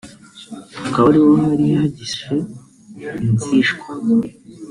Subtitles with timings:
[0.83, 2.33] hakaba ari ho hari hagishe
[3.27, 3.85] Inzishwa